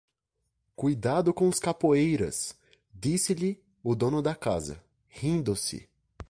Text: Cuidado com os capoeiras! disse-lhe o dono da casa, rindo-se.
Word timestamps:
Cuidado 0.75 1.31
com 1.31 1.47
os 1.47 1.59
capoeiras! 1.59 2.57
disse-lhe 2.91 3.63
o 3.83 3.93
dono 3.93 4.19
da 4.19 4.33
casa, 4.33 4.83
rindo-se. 5.07 5.87